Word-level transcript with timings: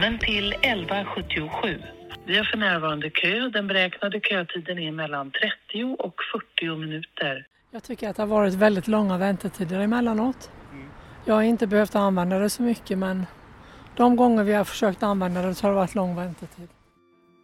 Men 0.00 0.18
till 0.18 0.52
1177. 0.52 1.82
Vi 2.26 2.36
har 2.36 2.44
för 2.44 2.56
närvarande 2.56 3.10
kö. 3.10 3.48
Den 3.48 3.66
beräknade 3.66 4.20
kötiden 4.20 4.78
är 4.78 4.92
mellan 4.92 5.30
30 5.30 5.96
och 5.98 6.14
40 6.56 6.76
minuter. 6.76 7.46
Jag 7.70 7.82
tycker 7.82 8.08
att 8.08 8.16
det 8.16 8.22
har 8.22 8.26
varit 8.26 8.54
väldigt 8.54 8.88
långa 8.88 9.18
väntetider 9.18 9.80
emellanåt. 9.80 10.50
Jag 11.24 11.34
har 11.34 11.42
inte 11.42 11.66
behövt 11.66 11.94
använda 11.94 12.38
det 12.38 12.50
så 12.50 12.62
mycket 12.62 12.98
men 12.98 13.26
de 13.96 14.16
gånger 14.16 14.44
vi 14.44 14.52
har 14.52 14.64
försökt 14.64 15.02
använda 15.02 15.42
det 15.42 15.54
så 15.54 15.66
har 15.66 15.70
det 15.70 15.76
varit 15.76 15.94
lång 15.94 16.16
väntetid. 16.16 16.68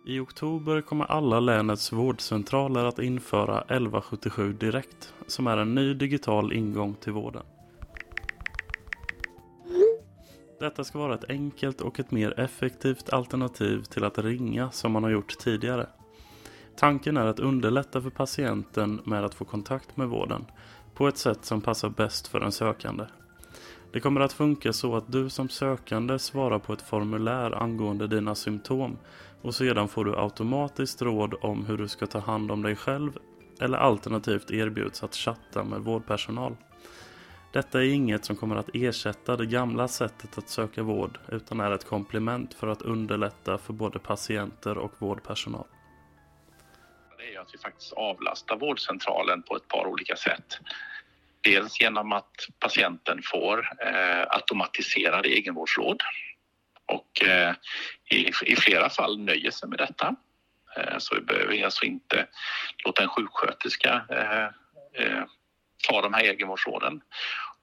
I 0.06 0.18
oktober 0.18 0.80
kommer 0.80 1.04
alla 1.04 1.40
länets 1.40 1.92
vårdcentraler 1.92 2.84
att 2.84 2.98
införa 2.98 3.60
1177 3.60 4.52
Direkt, 4.52 5.14
som 5.26 5.46
är 5.46 5.56
en 5.56 5.74
ny 5.74 5.94
digital 5.94 6.52
ingång 6.52 6.94
till 6.94 7.12
vården. 7.12 7.42
Detta 10.58 10.84
ska 10.84 10.98
vara 10.98 11.14
ett 11.14 11.30
enkelt 11.30 11.80
och 11.80 12.00
ett 12.00 12.10
mer 12.10 12.40
effektivt 12.40 13.12
alternativ 13.12 13.82
till 13.82 14.04
att 14.04 14.18
ringa 14.18 14.70
som 14.70 14.92
man 14.92 15.02
har 15.02 15.10
gjort 15.10 15.38
tidigare. 15.38 15.86
Tanken 16.76 17.16
är 17.16 17.26
att 17.26 17.40
underlätta 17.40 18.02
för 18.02 18.10
patienten 18.10 19.00
med 19.04 19.24
att 19.24 19.34
få 19.34 19.44
kontakt 19.44 19.96
med 19.96 20.08
vården 20.08 20.44
på 20.94 21.08
ett 21.08 21.18
sätt 21.18 21.44
som 21.44 21.60
passar 21.60 21.88
bäst 21.88 22.28
för 22.28 22.40
den 22.40 22.52
sökande. 22.52 23.04
Det 23.92 24.00
kommer 24.00 24.20
att 24.20 24.32
funka 24.32 24.72
så 24.72 24.96
att 24.96 25.12
du 25.12 25.30
som 25.30 25.48
sökande 25.48 26.18
svarar 26.18 26.58
på 26.58 26.72
ett 26.72 26.82
formulär 26.82 27.62
angående 27.62 28.06
dina 28.06 28.34
symptom 28.34 28.98
och 29.42 29.54
sedan 29.54 29.88
får 29.88 30.04
du 30.04 30.16
automatiskt 30.16 31.02
råd 31.02 31.34
om 31.40 31.66
hur 31.66 31.78
du 31.78 31.88
ska 31.88 32.06
ta 32.06 32.18
hand 32.18 32.50
om 32.50 32.62
dig 32.62 32.76
själv 32.76 33.18
eller 33.60 33.78
alternativt 33.78 34.50
erbjuds 34.50 35.02
att 35.02 35.14
chatta 35.14 35.64
med 35.64 35.80
vårdpersonal. 35.80 36.56
Detta 37.56 37.82
är 37.82 37.94
inget 37.94 38.24
som 38.24 38.36
kommer 38.36 38.56
att 38.56 38.68
ersätta 38.74 39.36
det 39.36 39.46
gamla 39.46 39.88
sättet 39.88 40.38
att 40.38 40.48
söka 40.48 40.82
vård 40.82 41.18
utan 41.28 41.60
är 41.60 41.70
ett 41.70 41.84
komplement 41.84 42.54
för 42.54 42.66
att 42.66 42.82
underlätta 42.82 43.58
för 43.58 43.72
både 43.72 43.98
patienter 43.98 44.78
och 44.78 44.92
vårdpersonal. 44.98 45.66
Det 47.18 47.34
är 47.34 47.40
att 47.40 47.54
vi 47.54 47.58
faktiskt 47.58 47.92
avlastar 47.92 48.56
vårdcentralen 48.56 49.42
på 49.42 49.56
ett 49.56 49.68
par 49.68 49.86
olika 49.86 50.16
sätt. 50.16 50.58
Dels 51.40 51.80
genom 51.80 52.12
att 52.12 52.34
patienten 52.58 53.20
får 53.24 53.58
eh, 53.58 54.24
automatiserade 54.28 55.28
egenvårdsråd 55.28 56.02
och 56.86 57.28
eh, 57.28 57.54
i, 58.10 58.30
i 58.42 58.56
flera 58.56 58.90
fall 58.90 59.18
nöjer 59.18 59.50
sig 59.50 59.68
med 59.68 59.78
detta. 59.78 60.16
Eh, 60.76 60.98
så 60.98 61.14
vi 61.14 61.20
behöver 61.20 61.64
alltså 61.64 61.84
inte 61.84 62.26
låta 62.84 63.02
en 63.02 63.08
sjuksköterska 63.08 64.04
eh, 64.10 64.44
eh, 65.04 65.24
ta 65.88 66.02
de 66.02 66.14
här 66.14 66.24
egenvårdsråden. 66.24 67.00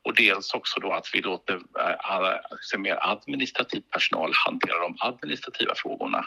Och 0.04 0.16
dels 0.16 0.54
också 0.54 0.80
då 0.80 0.92
att 0.92 1.10
vi 1.14 1.22
låter 1.22 1.60
alltså 2.00 2.78
mer 2.78 2.98
administrativ 3.02 3.82
personal 3.82 4.32
hantera 4.46 4.80
de 4.80 4.96
administrativa 5.00 5.74
frågorna. 5.76 6.26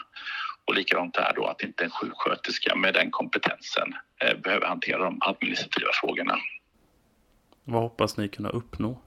Och 0.65 0.75
likadant 0.75 1.13
där 1.13 1.33
då 1.35 1.45
att 1.45 1.63
inte 1.63 1.83
en 1.83 1.89
sjuksköterska 1.89 2.75
med 2.75 2.93
den 2.93 3.11
kompetensen 3.11 3.93
eh, 4.23 4.37
behöver 4.37 4.67
hantera 4.67 5.03
de 5.03 5.17
administrativa 5.21 5.89
frågorna. 5.93 6.37
Vad 7.63 7.81
hoppas 7.81 8.17
ni 8.17 8.29
kunna 8.29 8.49
uppnå? 8.49 9.01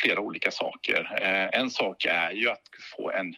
Flera 0.00 0.20
olika 0.20 0.50
saker. 0.50 1.18
Eh, 1.22 1.60
en 1.60 1.70
sak 1.70 2.04
är 2.04 2.30
ju 2.30 2.50
att 2.50 2.62
få 2.96 3.10
en, 3.10 3.34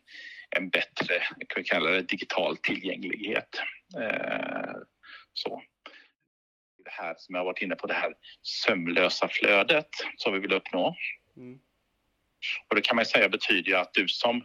en 0.51 0.69
bättre, 0.69 1.21
kan 1.49 1.63
vi 1.63 1.65
kalla 1.65 1.91
det 1.91 2.03
digital 2.03 2.57
tillgänglighet. 2.57 3.61
Eh, 4.01 4.75
så. 5.33 5.63
Här 7.01 7.15
som 7.19 7.35
jag 7.35 7.45
varit 7.45 7.63
inne 7.63 7.77
på, 7.77 7.87
det 7.87 7.95
här 7.95 8.13
sömlösa 8.43 9.29
flödet 9.29 9.89
som 10.17 10.33
vi 10.33 10.39
vill 10.39 10.53
uppnå. 10.53 10.97
Mm. 11.37 11.59
Och 12.69 12.77
det 12.77 12.81
kan 12.81 12.97
man 12.97 13.05
säga 13.05 13.29
betyder 13.29 13.77
att 13.77 13.95
du 13.95 14.09
som, 14.09 14.43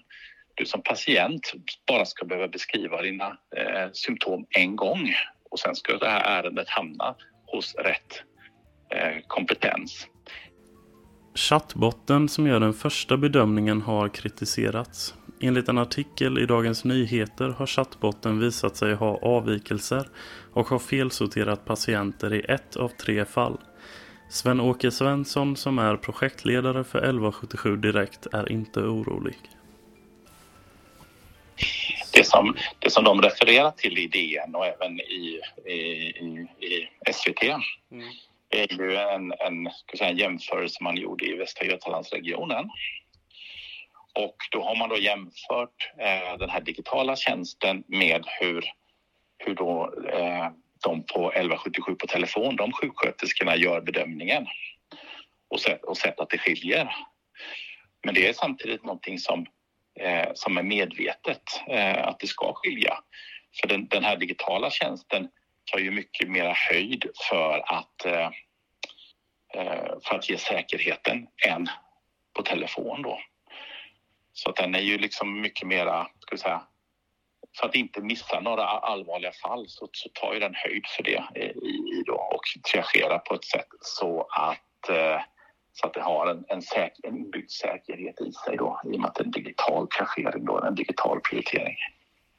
du 0.55 0.65
som 0.65 0.81
patient 0.83 1.53
bara 1.87 2.05
ska 2.05 2.25
behöva 2.25 2.47
beskriva 2.47 3.01
dina 3.01 3.37
eh, 3.57 3.89
symptom 3.93 4.45
en 4.49 4.75
gång 4.75 5.15
och 5.51 5.59
sen 5.59 5.75
ska 5.75 5.97
det 5.97 6.09
här 6.09 6.39
ärendet 6.39 6.69
hamna 6.69 7.15
hos 7.45 7.75
rätt 7.75 8.23
Eh, 8.89 9.21
kompetens. 9.27 10.07
Chattbotten 11.35 12.29
som 12.29 12.47
gör 12.47 12.59
den 12.59 12.73
första 12.73 13.17
bedömningen 13.17 13.81
har 13.81 14.09
kritiserats. 14.09 15.15
Enligt 15.39 15.69
en 15.69 15.77
artikel 15.77 16.37
i 16.37 16.45
Dagens 16.45 16.83
Nyheter 16.83 17.49
har 17.49 17.65
chattbotten 17.65 18.39
visat 18.39 18.75
sig 18.75 18.93
ha 18.93 19.17
avvikelser 19.17 20.07
och 20.53 20.67
har 20.67 20.79
felsorterat 20.79 21.65
patienter 21.65 22.33
i 22.33 22.39
ett 22.39 22.75
av 22.75 22.89
tre 22.89 23.25
fall. 23.25 23.57
Sven-Åke 24.29 24.91
Svensson 24.91 25.55
som 25.55 25.79
är 25.79 25.95
projektledare 25.97 26.83
för 26.83 26.99
1177 26.99 27.77
Direkt 27.77 28.27
är 28.33 28.51
inte 28.51 28.79
orolig. 28.79 29.35
Det 32.13 32.23
som, 32.23 32.55
det 32.79 32.89
som 32.89 33.03
de 33.03 33.21
refererar 33.21 33.71
till 33.71 33.97
i 33.97 34.07
DN 34.07 34.55
och 34.55 34.65
även 34.65 34.99
i, 34.99 35.39
i, 35.65 35.73
i, 35.73 36.47
i 36.59 37.13
SVT 37.13 37.43
mm 37.91 38.09
är 38.55 38.81
ju 38.81 38.95
en, 38.95 39.33
en, 39.39 39.69
en 39.99 40.17
jämförelse 40.17 40.83
man 40.83 40.97
gjorde 40.97 41.25
i 41.25 41.35
Västra 41.35 41.65
Götalandsregionen. 41.65 42.69
Och 44.15 44.35
då 44.51 44.63
har 44.63 44.75
man 44.75 44.89
då 44.89 44.97
jämfört 44.97 45.91
eh, 45.99 46.37
den 46.39 46.49
här 46.49 46.61
digitala 46.61 47.15
tjänsten 47.15 47.83
med 47.87 48.25
hur, 48.39 48.65
hur 49.37 49.55
då 49.55 49.93
eh, 50.13 50.49
de 50.83 51.05
på 51.05 51.31
1177 51.31 51.95
på 51.95 52.07
telefon, 52.07 52.55
de 52.55 52.71
sjuksköterskorna 52.71 53.55
gör 53.55 53.81
bedömningen 53.81 54.47
och 55.47 55.59
sett, 55.59 55.83
och 55.83 55.97
sett 55.97 56.19
att 56.19 56.29
det 56.29 56.37
skiljer. 56.37 56.95
Men 58.05 58.13
det 58.13 58.27
är 58.27 58.33
samtidigt 58.33 58.83
någonting 58.83 59.19
som, 59.19 59.45
eh, 59.99 60.27
som 60.33 60.57
är 60.57 60.63
medvetet 60.63 61.43
eh, 61.67 62.07
att 62.07 62.19
det 62.19 62.27
ska 62.27 62.53
skilja. 62.53 62.97
För 63.61 63.67
den, 63.67 63.87
den 63.87 64.03
här 64.03 64.17
digitala 64.17 64.69
tjänsten 64.69 65.29
tar 65.71 65.79
ju 65.79 65.91
mycket 65.91 66.29
mera 66.29 66.53
höjd 66.53 67.05
för 67.29 67.63
att 67.65 68.05
eh, 68.05 68.29
eh 69.53 69.93
för 70.03 70.15
att 70.15 70.29
ge 70.29 70.37
säkerheten 70.37 71.27
än 71.47 71.67
på 72.33 72.43
telefon 72.43 73.01
då. 73.01 73.19
Så 74.37 74.49
att 74.49 74.55
den 74.55 74.75
är 74.75 74.79
ju 74.79 74.97
liksom 74.97 75.41
mycket 75.41 75.67
mera, 75.67 76.07
ska 76.19 76.35
vi 76.35 76.37
säga, 76.37 76.61
för 77.59 77.67
att 77.67 77.75
inte 77.75 78.01
missa 78.01 78.39
några 78.39 78.63
allvarliga 78.63 79.31
fall 79.31 79.65
så, 79.67 79.89
så 79.91 80.09
tar 80.13 80.33
ju 80.33 80.39
den 80.39 80.53
höjd 80.55 80.83
för 80.95 81.03
det 81.03 81.23
eh, 81.35 81.49
i, 81.49 81.99
i 81.99 82.03
då 82.05 82.13
och 82.13 82.43
triagerar 82.71 83.19
på 83.19 83.35
ett 83.35 83.45
sätt 83.45 83.67
så 83.81 84.21
att, 84.21 84.89
eh, 84.89 85.21
så 85.73 85.87
att 85.87 85.93
det 85.93 86.01
har 86.01 86.27
en, 86.27 86.45
en, 86.47 86.61
säker, 86.61 87.07
en 87.07 87.17
inbyggd 87.17 87.51
säkerhet 87.51 88.21
i 88.21 88.31
sig 88.31 88.57
då 88.57 88.81
i 88.85 88.95
och 88.95 88.99
med 88.99 89.09
att 89.09 89.15
det 89.15 89.21
är 89.21 89.25
en 89.25 89.31
digital 89.31 89.87
triagering 89.87 90.45
då, 90.45 90.61
en 90.61 90.75
digital 90.75 91.19
prioritering. 91.19 91.75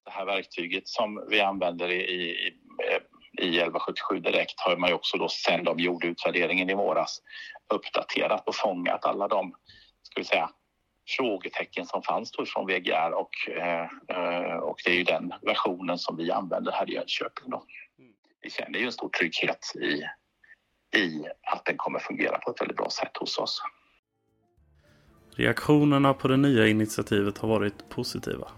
Det 0.05 0.11
här 0.11 0.25
verktyget 0.25 0.89
som 0.89 1.27
vi 1.31 1.41
använder 1.41 1.89
i, 1.89 2.01
i, 2.01 2.55
eh, 2.91 3.01
i 3.45 3.49
1177 3.49 4.19
Direkt 4.21 4.61
har 4.61 4.77
man 4.77 4.91
ju 4.91 4.95
också 4.95 5.17
då 5.17 5.29
sen 5.29 5.65
de 5.65 5.79
gjorde 5.79 6.07
utvärderingen 6.07 6.71
i 6.71 6.75
våras 6.75 7.23
uppdaterat 7.75 8.49
och 8.49 8.57
fångat 8.57 9.05
alla 9.05 9.29
de, 9.29 9.55
ska 10.03 10.21
vi 10.21 10.25
säga, 10.25 10.51
frågetecken 11.07 11.87
som 11.87 12.03
fanns 12.03 12.33
då 12.33 12.47
från 12.47 12.67
VGR 12.67 13.11
och, 13.15 13.49
eh, 13.49 14.57
och 14.57 14.81
det 14.85 14.91
är 14.91 14.95
ju 14.95 15.05
den 15.05 15.33
versionen 15.43 15.99
som 15.99 16.17
vi 16.17 16.31
använder 16.31 16.73
här 16.73 16.91
i 16.91 16.95
Jönköping. 16.95 17.51
Då. 17.51 17.65
Vi 18.43 18.51
känner 18.51 18.79
ju 18.79 18.87
en 18.87 18.93
stor 18.93 19.09
trygghet 19.09 19.73
i, 19.75 20.03
i 20.99 21.25
att 21.43 21.65
den 21.65 21.77
kommer 21.77 21.99
fungera 21.99 22.39
på 22.39 22.51
ett 22.51 22.61
väldigt 22.61 22.77
bra 22.77 22.91
sätt 22.91 23.17
hos 23.17 23.39
oss. 23.39 23.63
Reaktionerna 25.37 26.15
på 26.15 26.29
det 26.29 26.37
nya 26.37 26.67
initiativet 26.67 27.39
har 27.39 27.49
varit 27.49 27.89
positiva. 27.89 28.49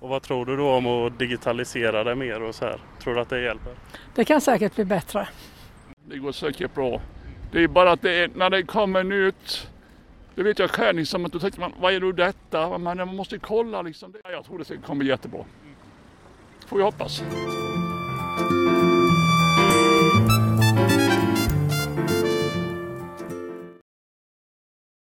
Och 0.00 0.08
vad 0.08 0.22
tror 0.22 0.46
du 0.46 0.56
då 0.56 0.70
om 0.70 0.86
att 0.86 1.18
digitalisera 1.18 2.04
det 2.04 2.14
mer 2.14 2.42
och 2.42 2.54
så 2.54 2.64
här? 2.64 2.80
Tror 3.02 3.14
du 3.14 3.20
att 3.20 3.28
det 3.28 3.40
hjälper? 3.40 3.74
Det 4.14 4.24
kan 4.24 4.40
säkert 4.40 4.74
bli 4.74 4.84
bättre. 4.84 5.28
Det 6.08 6.18
går 6.18 6.32
säkert 6.32 6.74
bra. 6.74 7.00
Det 7.52 7.62
är 7.62 7.68
bara 7.68 7.92
att 7.92 8.02
det 8.02 8.10
är, 8.10 8.30
när 8.34 8.50
det 8.50 8.62
kommer 8.62 9.04
nytt 9.04 9.70
det 10.34 10.42
vet 10.42 10.58
jag 10.58 10.70
själv, 10.70 10.98
liksom 10.98 11.28
då 11.32 11.38
tänkte 11.38 11.60
man, 11.60 11.72
vad 11.80 11.94
är 11.94 12.00
nu 12.00 12.12
detta? 12.12 12.78
Man, 12.78 12.96
man 12.96 13.16
måste 13.16 13.38
kolla 13.38 13.82
liksom. 13.82 14.14
Jag 14.24 14.44
tror 14.44 14.58
det 14.58 14.76
kommer 14.86 15.04
jättebra. 15.04 15.44
Får 16.66 16.76
vi 16.76 16.82
hoppas. 16.82 17.22